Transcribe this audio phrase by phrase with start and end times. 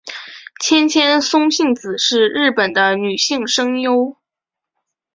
[0.59, 4.17] 千千松幸子是日本的女性声优。